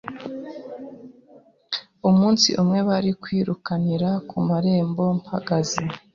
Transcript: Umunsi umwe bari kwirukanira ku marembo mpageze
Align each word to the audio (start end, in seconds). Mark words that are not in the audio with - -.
Umunsi 2.09 2.49
umwe 2.61 2.79
bari 2.89 3.11
kwirukanira 3.21 4.09
ku 4.29 4.37
marembo 4.47 5.03
mpageze 5.21 5.81